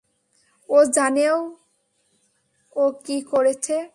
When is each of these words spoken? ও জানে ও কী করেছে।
ও 0.69 0.77
জানে 0.95 1.25
ও 2.75 2.83
কী 3.05 3.17
করেছে। 3.31 3.75